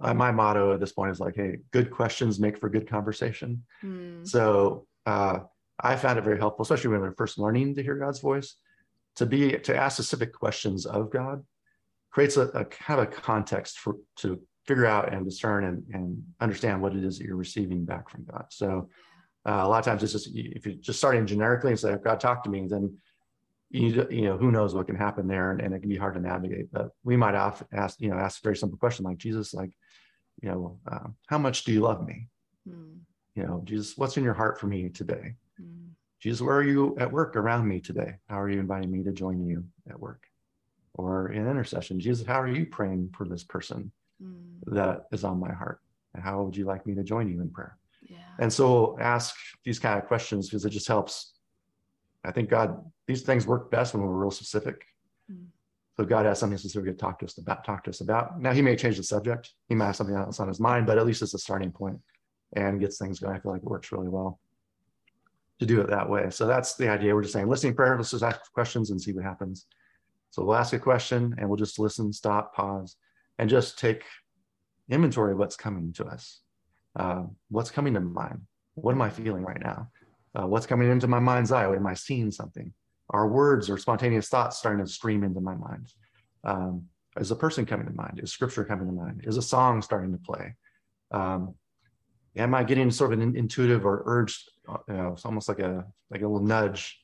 [0.01, 3.65] uh, my motto at this point is like, hey, good questions make for good conversation.
[3.85, 4.27] Mm.
[4.27, 5.41] So uh,
[5.79, 8.57] I found it very helpful, especially when we're first learning to hear God's voice,
[9.17, 11.45] to be to ask specific questions of God
[12.11, 16.23] creates a, a kind of a context for to figure out and discern and, and
[16.41, 18.45] understand what it is that you're receiving back from God.
[18.51, 18.91] So
[19.49, 22.21] uh, a lot of times it's just if you're just starting generically and say, God,
[22.21, 22.99] talk to me, then
[23.71, 26.15] you, you know who knows what can happen there, and, and it can be hard
[26.15, 26.71] to navigate.
[26.71, 29.71] But we might ask, ask you know ask a very simple question like Jesus, like
[30.43, 32.29] you know, uh, how much do you love me?
[32.69, 32.99] Mm.
[33.35, 35.35] You know, Jesus, what's in your heart for me today?
[35.61, 35.91] Mm.
[36.21, 38.17] Jesus, where are you at work around me today?
[38.29, 40.23] How are you inviting me to join you at work?
[40.95, 42.01] or in intercession.
[42.01, 44.59] Jesus, how are you praying for this person mm.
[44.67, 45.81] that is on my heart?
[46.15, 47.77] And how would you like me to join you in prayer?
[48.03, 48.19] Yeah.
[48.39, 51.35] And so ask these kind of questions because it just helps.
[52.25, 54.85] I think God, these things work best when we're real specific.
[55.31, 55.47] Mm.
[55.97, 58.41] So God has something specific to talk to us about, talk to us about.
[58.41, 59.53] Now he may change the subject.
[59.69, 61.99] He might have something else on his mind, but at least it's a starting point
[62.55, 63.35] and gets things going.
[63.35, 64.41] I feel like it works really well
[65.59, 66.31] to do it that way.
[66.31, 67.15] So that's the idea.
[67.15, 67.97] We're just saying listening prayer.
[67.97, 69.67] Let's just ask questions and see what happens.
[70.31, 72.97] So we'll ask a question and we'll just listen, stop, pause,
[73.39, 74.05] and just take
[74.91, 76.41] inventory of what's coming to us.
[76.97, 78.43] Uh, what's coming to mind?
[78.75, 79.91] What am I feeling right now?
[80.35, 81.65] Uh, what's coming into my mind's eye?
[81.65, 82.73] Am I seeing something?
[83.11, 85.93] Are words or spontaneous thoughts starting to stream into my mind?
[86.45, 86.85] Um,
[87.19, 88.21] is a person coming to mind?
[88.23, 89.23] Is scripture coming to mind?
[89.25, 90.55] Is a song starting to play?
[91.11, 91.55] Um,
[92.37, 94.51] am I getting sort of an intuitive or urged?
[94.69, 96.99] You know, it's almost like a like a little nudge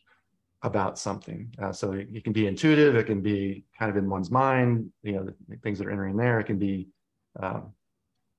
[0.65, 1.55] about something.
[1.63, 2.97] Uh, so it, it, can be intuitive.
[2.97, 4.91] It can be kind of in one's mind.
[5.03, 6.41] You know, the, things that are entering there.
[6.41, 6.89] It can be
[7.41, 7.73] um, a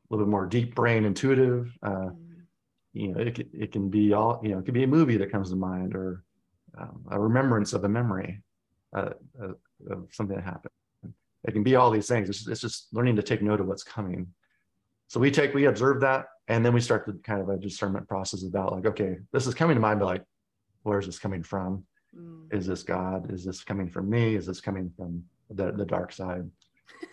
[0.10, 1.72] little bit more deep brain intuitive.
[1.84, 2.18] Uh, mm.
[2.94, 4.42] you know, it, it can be all.
[4.44, 6.24] You know, it could be a movie that comes to mind or
[6.78, 8.42] um, a remembrance of a memory
[8.94, 9.12] uh,
[9.42, 9.54] uh
[9.90, 10.72] of something that happened.
[11.44, 12.28] It can be all these things.
[12.28, 14.28] It's, it's just learning to take note of what's coming.
[15.08, 18.08] So we take, we observe that, and then we start the kind of a discernment
[18.08, 20.24] process about like, okay, this is coming to mind, but like,
[20.82, 21.86] where is this coming from?
[22.18, 22.54] Mm.
[22.54, 23.32] Is this God?
[23.32, 24.36] Is this coming from me?
[24.36, 26.50] Is this coming from the, the dark side?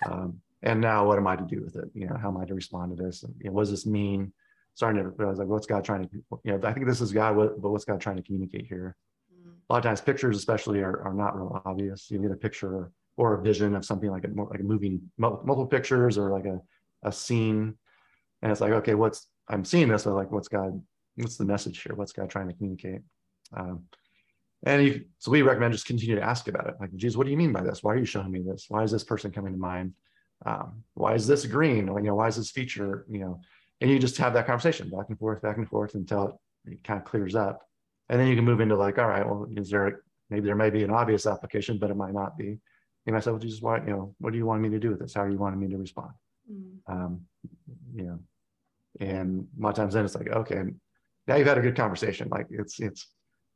[0.07, 1.91] Um, and now what am I to do with it?
[1.95, 3.25] You know, how am I to respond to this?
[3.25, 4.33] And, you know, what does this mean?
[4.75, 6.09] Starting to realize like, what's God trying to,
[6.45, 8.97] you know, I think this is God, but what's God trying to communicate here?
[9.35, 9.53] Mm.
[9.69, 12.11] A lot of times pictures especially are, are not real obvious.
[12.11, 15.01] You get a picture or a vision of something like a more like a moving
[15.19, 16.61] multiple pictures or like a,
[17.03, 17.75] a scene.
[18.43, 20.81] And it's like, okay, what's, I'm seeing this, but like, what's God,
[21.17, 21.95] what's the message here?
[21.95, 23.01] What's God trying to communicate?
[23.55, 23.85] Um,
[24.65, 26.75] and you, so we recommend just continue to ask about it.
[26.81, 27.83] Like, Jesus, what do you mean by this?
[27.83, 28.67] Why are you showing me this?
[28.69, 29.95] Why is this person coming to mind?
[30.47, 31.89] Um, why is this green?
[31.89, 33.05] Or, you know, why is this feature?
[33.09, 33.41] You know,
[33.81, 36.85] and you just have that conversation back and forth, back and forth until it, it
[36.85, 37.63] kind of clears up.
[38.09, 40.71] And then you can move into like, all right, well, is there maybe there may
[40.71, 42.59] be an obvious application, but it might not be.
[43.05, 44.91] You might say, well, Jesus, why, you know, what do you want me to do
[44.91, 45.15] with this?
[45.15, 46.13] How are you wanting me to respond?
[46.51, 46.79] Mm.
[46.87, 47.21] Um,
[47.95, 48.19] you know,
[49.01, 50.63] and a lot of times then it's like, okay,
[51.27, 52.29] now you've had a good conversation.
[52.29, 53.09] Like it's it's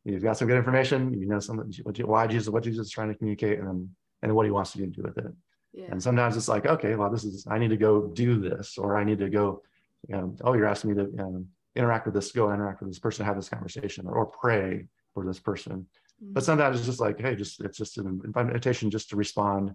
[0.07, 1.59] you've got some good information, you know some
[2.05, 3.90] why Jesus, what Jesus is trying to communicate, and then
[4.23, 5.33] and what he wants you to do with it.
[5.73, 5.88] Yeah.
[5.90, 8.97] And sometimes it's like, okay, well, this is I need to go do this, or
[8.97, 9.62] I need to go,
[10.09, 12.99] you know, oh, you're asking me to um, interact with this, go interact with this
[12.99, 15.87] person, have this conversation, or, or pray for this person.
[16.23, 16.33] Mm-hmm.
[16.33, 19.75] But sometimes it's just like, hey, just it's just an invitation just to respond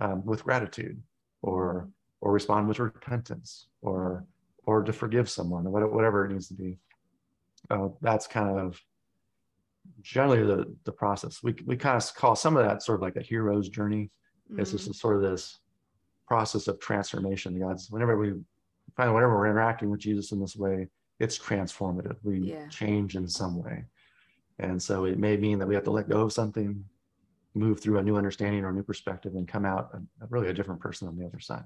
[0.00, 1.00] um, with gratitude,
[1.40, 1.90] or mm-hmm.
[2.20, 4.26] or respond with repentance, or
[4.64, 6.78] or to forgive someone, or whatever it needs to be.
[7.70, 8.80] Uh, that's kind of
[10.02, 11.42] generally the the process.
[11.42, 14.10] We we kind of call some of that sort of like a hero's journey.
[14.50, 14.60] Mm-hmm.
[14.60, 15.58] It's just sort of this
[16.26, 17.58] process of transformation.
[17.58, 18.34] God's whenever we
[18.96, 22.16] find whenever we're interacting with Jesus in this way, it's transformative.
[22.22, 22.68] We yeah.
[22.68, 23.84] change in some way.
[24.58, 26.84] And so it may mean that we have to let go of something,
[27.54, 30.48] move through a new understanding or a new perspective, and come out a, a really
[30.48, 31.64] a different person on the other side.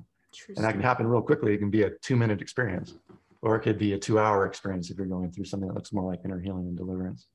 [0.57, 1.55] And that can happen real quickly.
[1.55, 2.95] It can be a two minute experience,
[3.43, 5.93] or it could be a two hour experience if you're going through something that looks
[5.93, 7.27] more like inner healing and deliverance.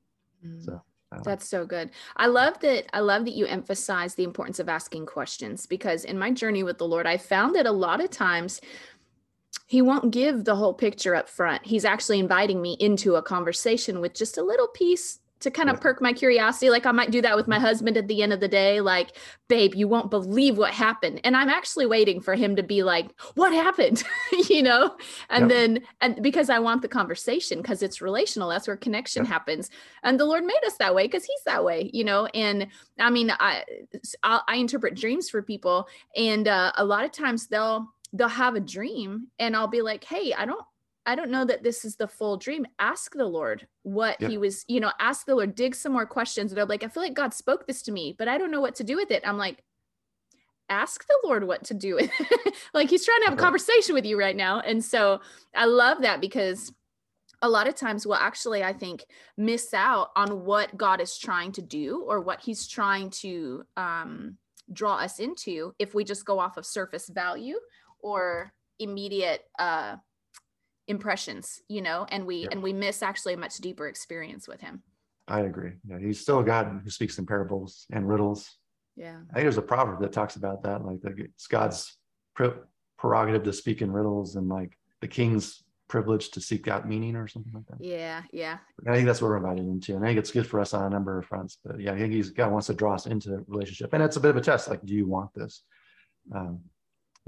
[0.46, 0.64] Mm.
[0.64, 0.82] So
[1.24, 1.92] that's so good.
[2.18, 2.86] I love that.
[2.94, 6.78] I love that you emphasize the importance of asking questions because in my journey with
[6.78, 8.60] the Lord, I found that a lot of times
[9.68, 11.66] he won't give the whole picture up front.
[11.66, 15.80] He's actually inviting me into a conversation with just a little piece to kind of
[15.80, 16.70] perk my curiosity.
[16.70, 19.18] Like I might do that with my husband at the end of the day, like,
[19.48, 21.22] babe, you won't believe what happened.
[21.24, 24.04] And I'm actually waiting for him to be like, what happened?
[24.50, 24.96] you know?
[25.30, 25.50] And yep.
[25.50, 29.32] then, and because I want the conversation, because it's relational, that's where connection yep.
[29.32, 29.70] happens.
[30.04, 32.26] And the Lord made us that way because he's that way, you know?
[32.28, 32.68] And
[33.00, 33.64] I mean, I,
[34.24, 35.88] I, I interpret dreams for people.
[36.16, 40.04] And uh, a lot of times they'll, they'll have a dream and I'll be like,
[40.04, 40.66] hey, I don't
[41.08, 42.68] I don't know that this is the full dream.
[42.80, 44.28] Ask the Lord what yeah.
[44.28, 46.54] he was, you know, ask the Lord, dig some more questions.
[46.54, 48.76] They're like, I feel like God spoke this to me, but I don't know what
[48.76, 49.24] to do with it.
[49.26, 49.64] I'm like,
[50.68, 52.54] ask the Lord what to do with it.
[52.74, 54.60] like he's trying to have a conversation with you right now.
[54.60, 55.22] And so
[55.56, 56.74] I love that because
[57.42, 59.06] a lot of times we'll actually, I think,
[59.38, 64.38] miss out on what God is trying to do or what he's trying to um,
[64.74, 67.58] draw us into if we just go off of surface value
[68.00, 69.96] or immediate uh,
[70.88, 72.48] impressions you know and we yeah.
[72.52, 74.82] and we miss actually a much deeper experience with him
[75.28, 78.58] i agree yeah he's still a god who speaks in parables and riddles
[78.96, 81.98] yeah i think there's a proverb that talks about that like the, it's god's
[82.98, 87.28] prerogative to speak in riddles and like the king's privilege to seek out meaning or
[87.28, 87.84] something like that.
[87.84, 88.58] Yeah, yeah.
[88.88, 89.96] I think that's what we're invited into.
[89.96, 91.58] And I think it's good for us on a number of fronts.
[91.64, 93.94] But yeah, I think he's God wants to draw us into relationship.
[93.94, 94.70] And it's a bit of a test.
[94.70, 95.64] Like, do you want this?
[96.34, 96.62] Um,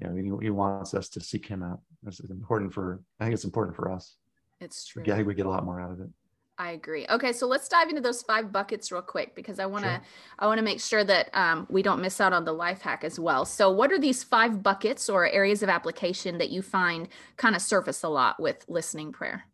[0.01, 1.79] you know, he, he wants us to seek him out.
[2.05, 4.15] It's important for, I think it's important for us.
[4.61, 5.03] It's true.
[5.03, 6.09] I think we get a lot more out of it.
[6.57, 7.05] I agree.
[7.09, 10.01] Okay, so let's dive into those five buckets real quick because I want to sure.
[10.39, 13.05] I want to make sure that um, we don't miss out on the life hack
[13.05, 13.45] as well.
[13.45, 17.07] So, what are these five buckets or areas of application that you find
[17.37, 19.45] kind of surface a lot with listening prayer?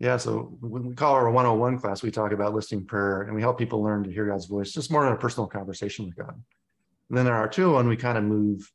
[0.00, 3.40] Yeah, so when we call our 101 class, we talk about listening prayer and we
[3.40, 6.34] help people learn to hear God's voice, just more in a personal conversation with God.
[7.08, 8.68] And then in our 201, we kind of move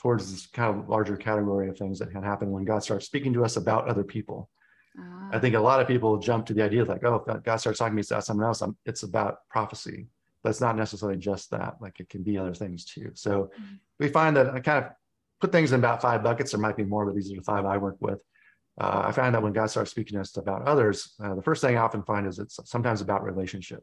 [0.00, 3.32] towards this kind of larger category of things that can happen when God starts speaking
[3.32, 4.48] to us about other people.
[4.98, 7.56] Uh, I think a lot of people jump to the idea like, oh, if God
[7.56, 10.06] starts talking to me about someone else, I'm, it's about prophecy.
[10.42, 11.76] But it's not necessarily just that.
[11.80, 13.10] Like it can be other things too.
[13.14, 13.74] So mm-hmm.
[13.98, 14.92] we find that I kind of
[15.40, 16.52] put things in about five buckets.
[16.52, 18.20] There might be more, but these are the five I work with.
[18.80, 21.60] Uh, I find that when God starts speaking to us about others, uh, the first
[21.60, 23.82] thing I often find is it's sometimes about relationship.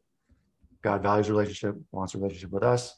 [0.81, 2.95] God values relationship, wants a relationship with us,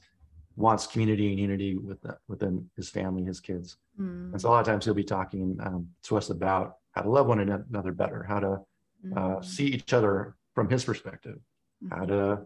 [0.57, 3.77] wants community and unity with the, within his family, his kids.
[3.99, 4.31] Mm.
[4.31, 7.09] And so a lot of times he'll be talking um, to us about how to
[7.09, 9.43] love one another better, how to uh, mm-hmm.
[9.43, 11.37] see each other from his perspective,
[11.85, 11.95] mm-hmm.
[11.95, 12.41] how to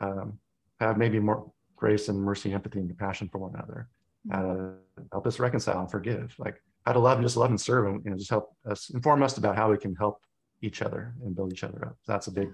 [0.00, 0.38] um,
[0.80, 3.88] have maybe more grace and mercy, empathy, and compassion for one another,
[4.30, 4.72] how to
[5.10, 8.04] help us reconcile and forgive, like how to love and just love and serve, and
[8.04, 10.22] you know, just help us inform us about how we can help
[10.62, 11.96] each other and build each other up.
[12.06, 12.48] That's a big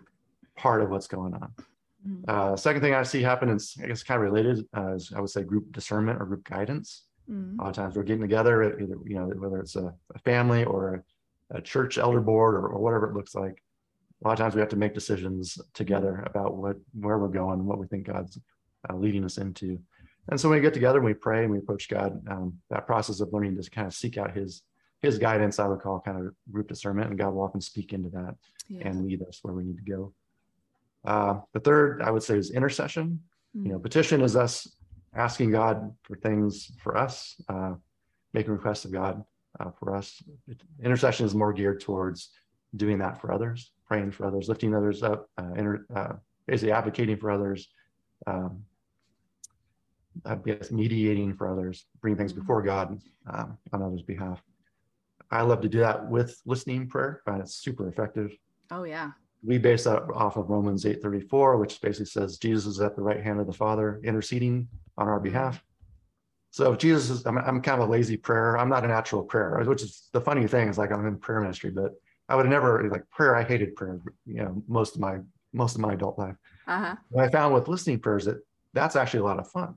[0.57, 1.53] part of what's going on.
[2.07, 2.25] Mm-hmm.
[2.29, 5.21] Uh, second thing I see happen is, I guess, kind of related, uh, is I
[5.21, 7.05] would say group discernment or group guidance.
[7.31, 7.61] Mm-hmm.
[7.61, 10.65] A lot of times we're getting together, either you know, whether it's a, a family
[10.65, 11.05] or
[11.51, 13.63] a church elder board or, or, whatever it looks like.
[14.25, 17.65] A lot of times we have to make decisions together about what where we're going,
[17.65, 18.39] what we think God's
[18.89, 19.79] uh, leading us into.
[20.29, 22.87] And so when we get together and we pray and we approach God, um, that
[22.87, 24.63] process of learning to kind of seek out His
[25.01, 28.09] His guidance, I would call kind of group discernment, and God will often speak into
[28.11, 28.37] that
[28.69, 28.89] yeah.
[28.89, 30.13] and lead us where we need to go.
[31.05, 33.21] Uh, the third, I would say, is intercession.
[33.57, 33.67] Mm-hmm.
[33.67, 33.83] You know, mm.
[33.83, 34.69] petition is us
[35.15, 37.75] asking God for things for us, uh,
[38.33, 39.23] making requests of God
[39.61, 40.23] uh, for us.
[40.83, 42.31] Intercession is more geared towards
[42.77, 46.13] doing that for others, praying for others, lifting others up, uh, inter, uh,
[46.47, 47.69] basically advocating for others,
[48.27, 48.63] um,
[50.25, 52.99] I guess mediating for others, bringing things before God
[53.31, 54.43] um, on others' behalf.
[55.31, 57.23] I love to do that with listening prayer.
[57.27, 58.33] I find it's super effective.
[58.71, 59.13] Oh yeah.
[59.45, 63.23] We base that off of Romans 8:34, which basically says Jesus is at the right
[63.23, 65.63] hand of the Father interceding on our behalf.
[66.51, 68.59] So if Jesus is, I'm, I'm kind of a lazy prayer.
[68.59, 71.41] I'm not a natural prayer, which is the funny thing is like I'm in prayer
[71.41, 71.93] ministry, but
[72.29, 73.35] I would have never like prayer.
[73.35, 75.19] I hated prayer, you know, most of my,
[75.55, 76.37] most of my adult life.
[76.69, 76.95] Uh-huh.
[77.19, 78.37] I found with listening prayers that
[78.75, 79.75] that's actually a lot of fun.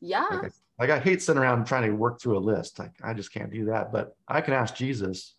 [0.00, 0.26] Yeah.
[0.30, 2.78] Like I, like I hate sitting around trying to work through a list.
[2.78, 5.34] Like I just can't do that, but I can ask Jesus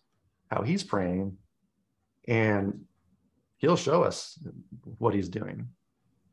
[0.50, 1.36] how he's praying
[2.26, 2.80] and
[3.64, 4.38] he'll show us
[4.98, 5.68] what he's doing.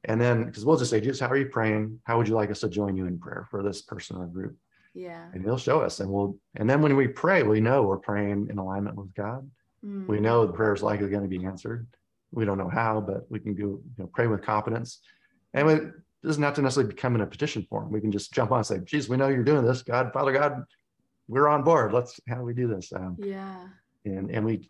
[0.03, 1.99] And then, because we'll just say, Jesus, how are you praying?
[2.03, 4.57] How would you like us to join you in prayer for this person or group?
[4.93, 5.25] Yeah.
[5.33, 6.01] And he'll show us.
[6.01, 9.49] And we'll, and then when we pray, we know we're praying in alignment with God.
[9.85, 10.07] Mm.
[10.07, 11.87] We know the prayer is likely going to be answered.
[12.31, 14.99] We don't know how, but we can go, you know, pray with confidence.
[15.53, 17.91] And it doesn't have to necessarily become in a petition form.
[17.91, 19.83] We can just jump on and say, Jesus, we know you're doing this.
[19.83, 20.63] God, Father God,
[21.27, 21.93] we're on board.
[21.93, 22.91] Let's, how do we do this?
[22.93, 23.67] Um, yeah.
[24.03, 24.69] And, and we,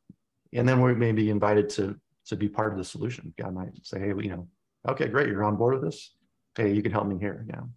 [0.54, 3.34] and then we may be invited to, to be part of the solution.
[3.40, 4.48] God might say, hey, you know,
[4.88, 6.14] okay, great, you're on board with this.
[6.56, 7.46] Hey, you can help me here.
[7.48, 7.70] You know,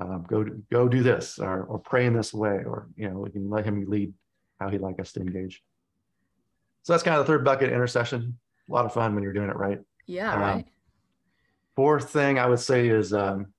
[0.00, 3.30] um, go go do this, or or pray in this way, or you know, we
[3.30, 4.12] can let him lead
[4.60, 5.62] how he'd like us to engage.
[6.82, 8.38] So that's kind of the third bucket intercession.
[8.68, 9.80] A lot of fun when you're doing it right.
[10.06, 10.66] Yeah, um, right.
[11.76, 13.52] Fourth thing I would say is um,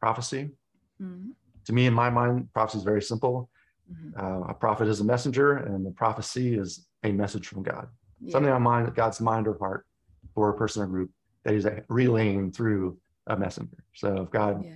[0.00, 0.50] prophecy.
[1.02, 1.30] Mm-hmm.
[1.64, 3.50] To me, in my mind, prophecy is very simple.
[3.90, 4.20] Mm-hmm.
[4.20, 7.88] Uh, a prophet is a messenger, and the prophecy is a message from God.
[8.20, 8.32] Yeah.
[8.32, 9.86] Something on mind, God's mind or heart
[10.34, 11.10] for a person or group
[11.44, 13.78] that he's relaying through a messenger.
[13.94, 14.72] So if God yeah.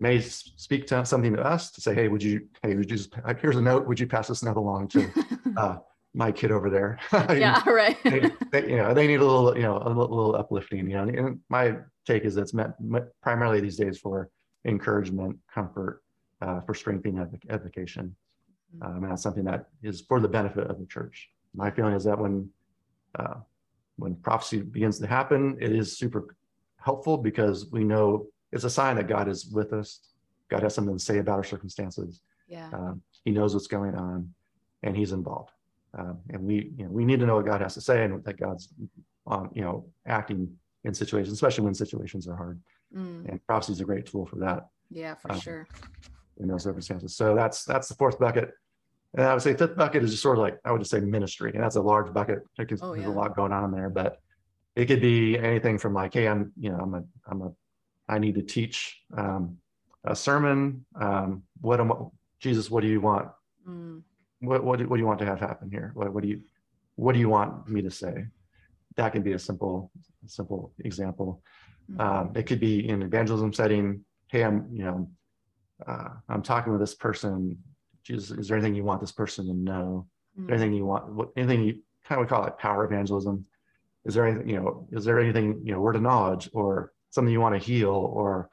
[0.00, 3.14] may speak to something to us to say, hey, would you, hey, would you just,
[3.40, 5.10] here's a note, would you pass this note along to
[5.56, 5.76] uh,
[6.14, 6.98] my kid over there?
[7.12, 7.96] yeah, right.
[8.04, 10.96] they, they, you know, they need a little, you know, a little, little uplifting, you
[10.96, 11.76] know, and my
[12.06, 12.74] take is it's meant
[13.22, 14.28] primarily these days for
[14.64, 16.02] encouragement, comfort,
[16.40, 18.14] uh, for strengthening education.
[18.76, 18.86] Mm-hmm.
[18.86, 21.28] Um, and that's something that is for the benefit of the church.
[21.54, 22.48] My feeling is that when
[23.18, 23.34] uh,
[23.96, 26.34] when prophecy begins to happen, it is super
[26.76, 30.00] helpful because we know it's a sign that God is with us.
[30.48, 32.20] God has something to say about our circumstances.
[32.48, 32.68] Yeah.
[32.72, 34.34] Um, he knows what's going on,
[34.82, 35.52] and He's involved.
[35.96, 38.22] Um, and we, you know, we need to know what God has to say, and
[38.24, 38.68] that God's,
[39.26, 42.60] um, you know, acting in situations, especially when situations are hard.
[42.94, 43.28] Mm.
[43.28, 44.68] And prophecy is a great tool for that.
[44.90, 45.68] Yeah, for um, sure.
[46.38, 48.52] In those circumstances, so that's that's the fourth bucket.
[49.14, 51.00] And I would say fifth bucket is just sort of like, I would just say
[51.00, 51.50] ministry.
[51.54, 52.40] And that's a large bucket.
[52.56, 53.12] There's Oh, there's yeah.
[53.12, 54.18] a lot going on in there, but
[54.74, 57.52] it could be anything from like, hey, I'm, you know, I'm a, I'm a,
[58.08, 59.58] I need to teach um,
[60.04, 60.86] a sermon.
[60.98, 61.92] Um, what am,
[62.40, 63.28] Jesus, what do you want?
[63.68, 64.02] Mm,
[64.40, 65.90] What, what, do, what do you want to have happen here?
[65.94, 66.40] What, what do you,
[66.96, 68.26] what do you want me to say?
[68.96, 69.90] That can be a simple,
[70.26, 71.42] simple example.
[71.90, 72.00] mhm.
[72.00, 74.04] Um, it could be in evangelism setting.
[74.28, 75.10] Hey, I'm, you know,
[75.86, 77.58] uh, I'm talking with this person.
[78.04, 80.06] Jesus, is there anything you want this person to know?
[80.36, 81.12] Is there Mm, anything you want?
[81.12, 83.44] What anything you kind of call it power evangelism?
[84.04, 87.32] Is there anything, you know, is there anything, you know, word of knowledge or something
[87.32, 87.90] you want to heal?
[87.90, 88.48] Or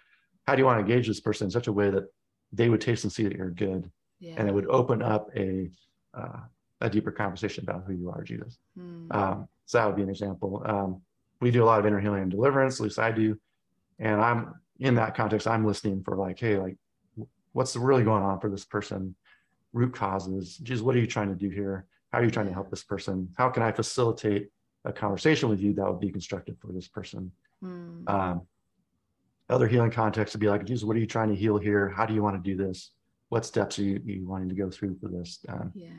[0.46, 2.04] how do you want to engage this person in such a way that
[2.52, 3.90] they would taste and see that you're good?
[4.20, 4.36] yeah.
[4.38, 5.70] And it would open up a
[6.14, 6.40] uh,
[6.82, 8.58] a deeper conversation about who you are, Jesus.
[8.78, 10.62] Mm, Um, so that would be an example.
[10.66, 11.02] Um,
[11.42, 13.38] we do a lot of inner healing and deliverance, at least I do.
[14.00, 16.78] And I'm in that context, I'm listening for like, hey, like,
[17.52, 19.16] what's really going on for this person?
[19.74, 20.58] Root causes.
[20.58, 21.86] Jesus, what are you trying to do here?
[22.12, 23.30] How are you trying to help this person?
[23.38, 24.50] How can I facilitate
[24.86, 27.32] a conversation with you that would be constructive for this person?
[27.64, 28.42] mm, Um,
[29.50, 31.90] other healing contexts would be like, Jesus, what are you trying to heal here?
[31.90, 32.92] How do you want to do this?
[33.30, 35.46] What steps are you, you wanting to go through for this?
[35.48, 35.90] Um, yeah.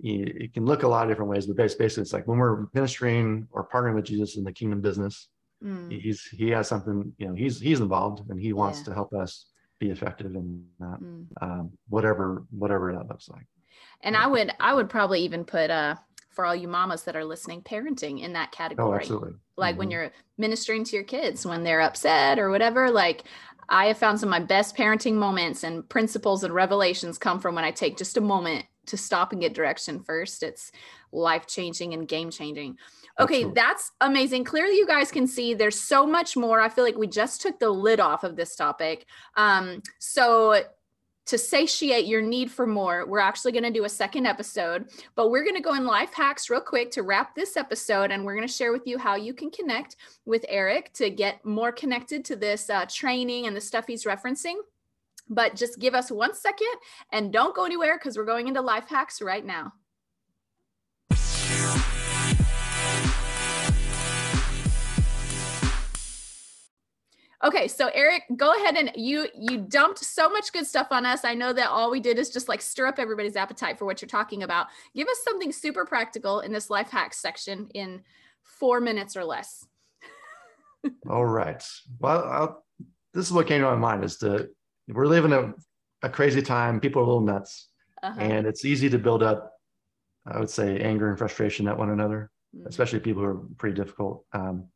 [0.00, 2.66] it it can look a lot of different ways, but basically it's like when we're
[2.74, 5.28] ministering or partnering with Jesus in the kingdom business,
[5.62, 8.84] Mm, he's he has something, you know, he's he's involved and he wants Yeah.
[8.86, 9.46] to help us
[9.78, 11.26] be effective in that, mm.
[11.42, 13.46] um, whatever whatever that looks like.
[14.02, 15.96] And I would I would probably even put uh
[16.30, 18.88] for all you mamas that are listening, parenting in that category.
[18.88, 19.02] Oh, category.
[19.02, 19.40] absolutely.
[19.56, 19.92] Like when Mhm.
[19.92, 22.90] you're ministering to your kids when they're upset or whatever.
[22.90, 23.24] Like
[23.68, 27.54] I have found some of my best parenting moments and principles and revelations come from
[27.54, 30.42] when I take just a moment to stop and get direction first.
[30.42, 30.70] It's
[31.12, 32.78] life changing and game changing.
[33.20, 33.54] Okay, Absolutely.
[33.54, 34.44] that's amazing.
[34.44, 36.60] Clearly, you guys can see there's so much more.
[36.60, 39.06] I feel like we just took the lid off of this topic.
[39.36, 40.64] Um, so
[41.26, 45.30] to satiate your need for more, we're actually going to do a second episode, but
[45.30, 48.10] we're going to go in life hacks real quick to wrap this episode.
[48.10, 49.96] And we're going to share with you how you can connect
[50.26, 54.56] with Eric to get more connected to this uh, training and the stuff he's referencing.
[55.30, 56.74] But just give us one second
[57.12, 59.72] and don't go anywhere because we're going into life hacks right now.
[67.42, 71.24] Okay, so Eric, go ahead and you you dumped so much good stuff on us.
[71.24, 74.00] I know that all we did is just like stir up everybody's appetite for what
[74.00, 74.68] you're talking about.
[74.94, 78.02] Give us something super practical in this life hacks section in
[78.42, 79.66] 4 minutes or less.
[81.10, 81.62] All right.
[81.98, 82.64] Well, I'll,
[83.12, 84.50] this is what came to my mind is that
[84.88, 85.54] we're living a,
[86.02, 86.80] a crazy time.
[86.80, 87.68] People are a little nuts,
[88.02, 88.20] Uh-huh.
[88.20, 89.52] and it's easy to build up,
[90.26, 92.30] I would say, anger and frustration at one another.
[92.56, 94.24] Mm, especially people who are pretty difficult.
[94.32, 94.68] Um,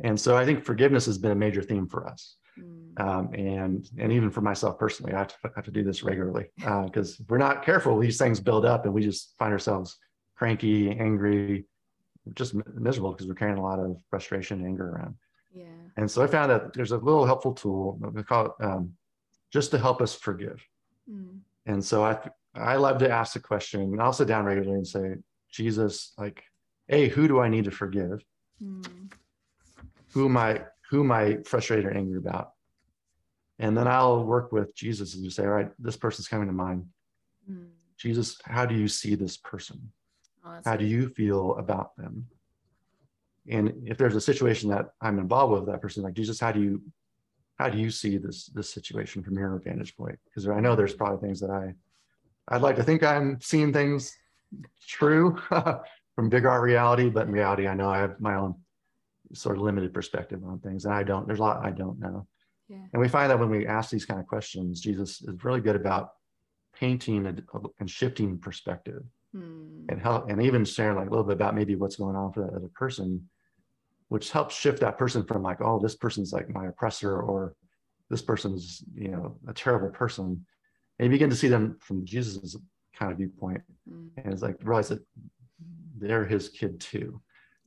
[0.00, 2.36] and so I think forgiveness has been a major theme for us.
[2.58, 5.84] mm, Um, and and even for myself personally, I have to, I have to do
[5.84, 9.52] this regularly because if we're not careful, these things build up and we just find
[9.52, 9.98] ourselves
[10.36, 11.64] cranky, angry,
[12.34, 12.54] just
[12.88, 15.14] miserable because we're carrying a lot of frustration, and anger around.
[15.54, 15.64] yeah.
[15.96, 18.92] And so I found that there's a little helpful tool we call it um,
[19.52, 20.58] just to help us forgive.
[21.10, 22.14] Mm, And so I
[22.54, 25.06] I love to ask the question, and I'll sit down regularly and say,
[25.50, 26.38] Jesus, like,
[26.88, 28.22] hey, who do I need to forgive?
[28.62, 29.10] mm,
[30.12, 32.52] who am I who am I frustrated or angry about?
[33.58, 36.52] And then I'll work with Jesus and just say, all right, this person's coming to
[36.52, 36.86] mind.
[37.50, 37.68] mm.
[37.96, 39.92] Jesus, how do you see this person?
[40.44, 42.26] Oh, How do you feel about them?
[43.48, 46.60] And if there's a situation that I'm involved with that person, like Jesus, how do
[46.60, 46.82] you
[47.56, 50.18] how do you see this this situation from your vantage point?
[50.24, 51.74] Because I know there's probably things that I
[52.48, 54.16] I'd like to think I'm seeing things
[54.86, 55.38] true
[56.14, 58.56] from big art reality, but in reality, I know I have my own
[59.34, 61.26] sort of limited perspective on things, and I don't.
[61.26, 62.26] There's a lot I don't know.
[62.68, 62.84] Yeah.
[62.92, 65.76] And we find that when we ask these kind of questions, Jesus is really good
[65.76, 66.10] about
[66.74, 67.42] painting and,
[67.80, 69.02] and shifting perspective
[69.34, 72.34] Mm, and help and even sharing like a little bit about maybe what's going on
[72.34, 73.30] for that other person
[74.08, 77.54] which helps shift that person from like oh this person's like my oppressor or
[78.10, 80.44] this person's you know a terrible person
[80.98, 82.54] and you begin to see them from jesus
[82.94, 85.02] kind of viewpoint mm, and it's like realize that
[85.96, 87.18] they're his kid too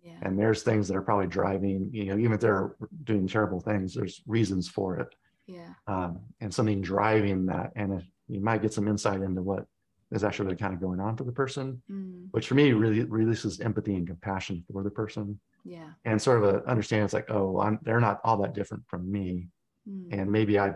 [0.05, 0.13] yeah.
[0.21, 3.93] and there's things that are probably driving you know even if they're doing terrible things
[3.95, 5.09] there's reasons for it.
[5.47, 5.73] Yeah.
[5.87, 9.65] um, and something driving that and if you might get some insight into what
[10.11, 13.03] is actually really kind of going on for the person Mm, which for me really
[13.03, 15.39] releases empathy and compassion for the person.
[15.63, 15.89] Yeah.
[16.05, 19.11] and sort of a understanding it's like oh I'm, they're not all that different from
[19.11, 19.47] me.
[19.89, 20.73] Mm, and maybe i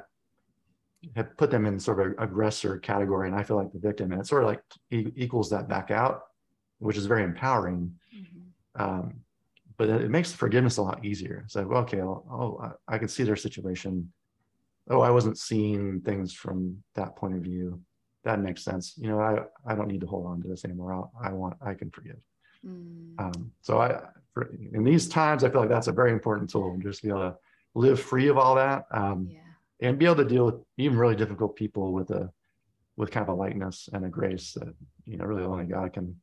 [1.15, 4.19] have put them in sort of aggressor category and i feel like the victim and
[4.21, 4.61] it sort of like
[4.91, 6.23] e- equals that back out
[6.79, 7.93] which is very empowering.
[8.15, 8.38] Mhm,
[8.79, 9.13] um,
[9.77, 12.97] but it makes forgiveness a lot easier it's like well, okay well, oh I, I
[12.97, 14.11] can see their situation
[14.89, 17.81] oh i wasn't seeing things from that point of view
[18.23, 18.93] that makes sense.
[18.97, 20.93] You know, I, I don't need to hold on to this anymore.
[20.93, 22.17] I'll, I want, I can forgive.
[22.65, 23.19] Mm.
[23.19, 24.01] Um, so I,
[24.33, 27.09] for, in these times, I feel like that's a very important tool just to be
[27.11, 27.35] able to
[27.75, 28.85] live free of all that.
[28.91, 29.87] Um, yeah.
[29.87, 32.29] and be able to deal with even really difficult people with a,
[32.97, 34.73] with kind of a lightness and a grace that,
[35.05, 36.15] you know, really only God can,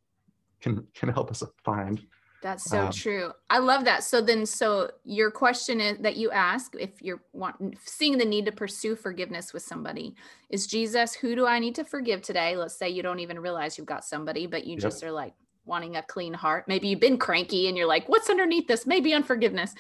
[0.61, 2.05] can, can help us find.
[2.43, 3.33] That's so um, true.
[3.51, 4.05] I love that.
[4.05, 8.47] So then, so your question is that you ask if you're want, seeing the need
[8.47, 10.15] to pursue forgiveness with somebody
[10.51, 12.57] is Jesus, who do I need to forgive today?
[12.57, 14.83] Let's say you don't even realize you've got somebody, but you yep.
[14.83, 15.35] just are like
[15.65, 16.69] wanting a clean heart.
[16.69, 18.87] Maybe you've been cranky and you're like, what's underneath this?
[18.87, 19.75] Maybe unforgiveness.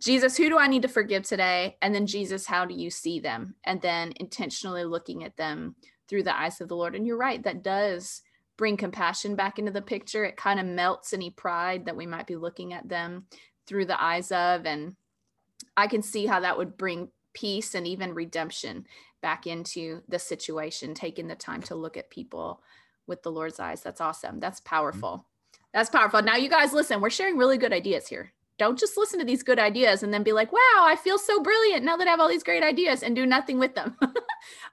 [0.00, 1.76] Jesus, who do I need to forgive today?
[1.82, 3.56] And then Jesus, how do you see them?
[3.64, 5.74] And then intentionally looking at them
[6.08, 6.94] through the eyes of the Lord.
[6.94, 8.22] And you're right, that does
[8.58, 10.24] bring compassion back into the picture.
[10.24, 13.24] It kind of melts any pride that we might be looking at them
[13.66, 14.66] through the eyes of.
[14.66, 14.96] And
[15.76, 18.84] I can see how that would bring peace and even redemption
[19.22, 22.60] back into the situation, taking the time to look at people
[23.06, 23.80] with the Lord's eyes.
[23.80, 24.40] That's awesome.
[24.40, 24.74] That's mm-hmm.
[24.74, 25.24] powerful.
[25.72, 26.20] That's powerful.
[26.20, 29.42] Now, you guys, listen, we're sharing really good ideas here don't just listen to these
[29.42, 32.20] good ideas and then be like, wow, I feel so brilliant now that I have
[32.20, 33.96] all these great ideas and do nothing with them.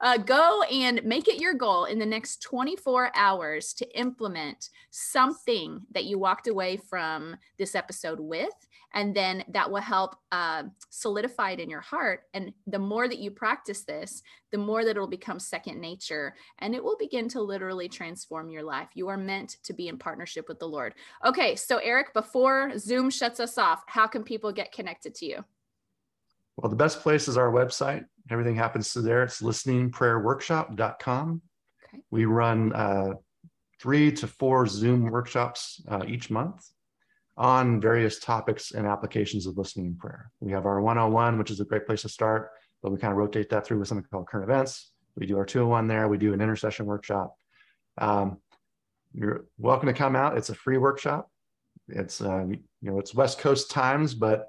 [0.01, 5.81] uh, go and make it your goal in the next 24 hours to implement something
[5.91, 8.53] that you walked away from this episode with
[8.95, 12.21] and then that will help uh, solidify it in your heart.
[12.33, 16.73] And the more that you practice this the more that it'll become second nature and
[16.73, 18.87] it will begin to literally transform your life.
[18.93, 20.95] You are meant to be in partnership with the lord.
[21.25, 25.45] Okay so eric before zoom shuts us off how can people get connected to you?
[26.55, 31.41] Well the best place is our website everything happens to there it's listeningprayerworkshop.com
[31.87, 32.03] okay.
[32.11, 33.13] we run uh,
[33.81, 36.63] three to four zoom workshops uh, each month
[37.37, 40.31] on various topics and applications of listening and prayer.
[40.39, 42.51] We have our 101, which is a great place to start,
[42.81, 44.91] but we kind of rotate that through with something called current events.
[45.17, 46.07] We do our 201 there.
[46.07, 47.35] We do an intercession workshop.
[47.97, 48.37] Um,
[49.13, 50.37] you're welcome to come out.
[50.37, 51.29] It's a free workshop.
[51.87, 54.47] It's uh, you know it's West Coast times, but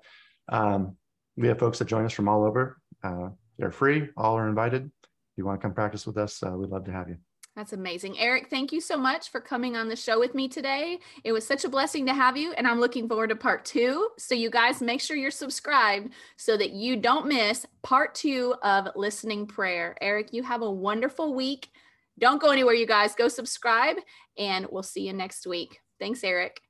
[0.49, 0.97] um,
[1.37, 2.79] we have folks that join us from all over.
[3.03, 3.29] Uh,
[3.59, 4.09] they're free.
[4.17, 4.85] All are invited.
[4.85, 7.17] If you want to come practice with us, uh, we'd love to have you.
[7.57, 8.19] That's amazing.
[8.19, 10.99] Eric, thank you so much for coming on the show with me today.
[11.25, 14.11] It was such a blessing to have you, and I'm looking forward to part two.
[14.19, 18.89] So, you guys make sure you're subscribed so that you don't miss part two of
[18.95, 19.97] Listening Prayer.
[20.03, 21.71] Eric, you have a wonderful week.
[22.19, 23.15] Don't go anywhere, you guys.
[23.15, 23.97] Go subscribe,
[24.37, 25.81] and we'll see you next week.
[25.99, 26.61] Thanks, Eric.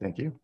[0.00, 0.38] Thank you.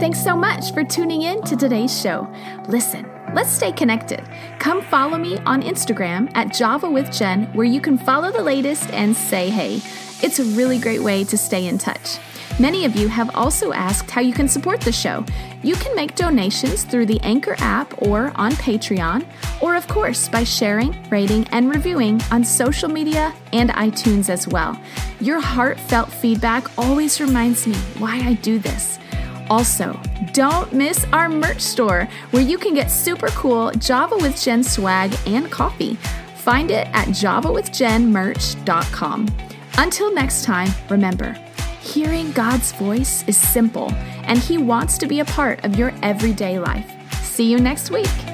[0.00, 2.28] Thanks so much for tuning in to today's show.
[2.68, 3.10] Listen.
[3.34, 4.22] Let's stay connected.
[4.60, 8.88] Come follow me on Instagram at Java with Jen, where you can follow the latest
[8.90, 9.80] and say hey.
[10.22, 12.18] It's a really great way to stay in touch.
[12.60, 15.24] Many of you have also asked how you can support the show.
[15.64, 19.26] You can make donations through the Anchor app or on Patreon,
[19.60, 24.80] or of course by sharing, rating, and reviewing on social media and iTunes as well.
[25.18, 29.00] Your heartfelt feedback always reminds me why I do this.
[29.50, 30.00] Also,
[30.32, 35.14] don't miss our merch store where you can get super cool Java with Jen swag
[35.26, 35.96] and coffee.
[36.36, 39.28] Find it at javawithjenmerch.com.
[39.76, 41.32] Until next time, remember,
[41.80, 43.90] hearing God's voice is simple
[44.24, 46.90] and He wants to be a part of your everyday life.
[47.22, 48.33] See you next week.